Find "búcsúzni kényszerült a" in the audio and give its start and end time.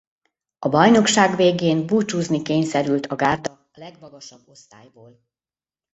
1.85-3.15